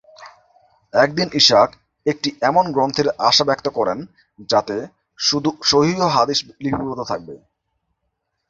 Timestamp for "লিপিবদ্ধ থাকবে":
6.63-7.35